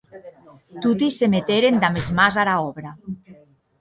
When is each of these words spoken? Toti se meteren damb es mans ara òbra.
Toti 0.85 1.09
se 1.17 1.29
meteren 1.35 1.77
damb 1.83 2.01
es 2.03 2.11
mans 2.21 2.41
ara 2.45 2.59
òbra. 2.71 2.99